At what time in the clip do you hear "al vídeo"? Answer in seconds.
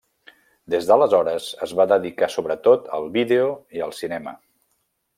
2.99-3.55